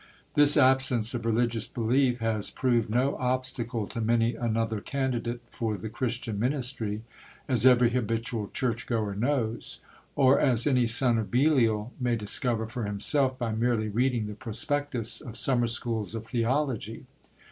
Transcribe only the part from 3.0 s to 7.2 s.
obstacle to many another candidate for the Christian ministry,